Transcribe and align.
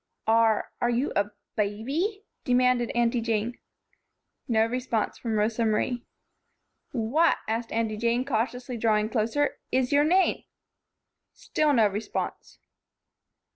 "Are 0.25 0.71
are 0.81 0.89
you 0.89 1.13
a 1.15 1.29
baby?" 1.55 2.23
demanded 2.43 2.89
Aunty 2.95 3.21
Jane. 3.21 3.59
No 4.47 4.65
response 4.65 5.19
from 5.19 5.35
Rosa 5.37 5.63
Marie. 5.63 6.03
"What," 6.91 7.37
asked 7.47 7.71
Aunty 7.71 7.97
Jane, 7.97 8.25
cautiously 8.25 8.77
drawing 8.77 9.09
closer, 9.09 9.59
"is 9.71 9.91
your 9.91 10.03
name?" 10.03 10.43
Still 11.35 11.71
no 11.73 11.87
response. 11.87 12.57